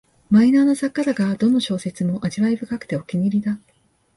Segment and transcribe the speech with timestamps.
[0.31, 3.59] マイナーな作家だが、どの小説も味わい深くてお気に入りだ